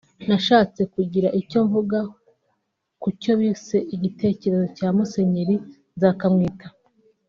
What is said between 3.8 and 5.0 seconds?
igitekerezo cya